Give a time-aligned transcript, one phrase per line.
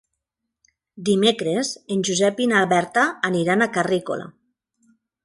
[1.09, 4.27] Dimecres en Josep i na Berta aniran a Carrícola.